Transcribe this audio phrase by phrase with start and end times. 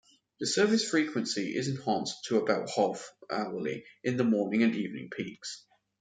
[0.39, 5.63] The service frequency is enhanced to about half-hourly in the morning and evening peaks.